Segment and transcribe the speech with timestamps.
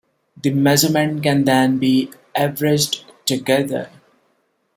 [0.41, 3.91] The measurements can then be averaged together.